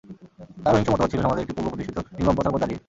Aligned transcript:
তাঁর 0.63 0.73
অহিংস 0.75 0.89
মতবাদ 0.93 1.09
ছিল 1.11 1.19
সমাজের 1.25 1.43
একটি 1.43 1.55
পূর্বপ্রতিষ্ঠিত 1.55 1.97
নির্মম 2.15 2.35
প্রথার 2.35 2.51
ওপরে 2.51 2.61
দাঁড়িয়ে। 2.63 2.79